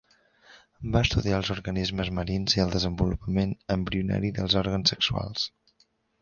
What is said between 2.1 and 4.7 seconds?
marins i el desenvolupament embrionari dels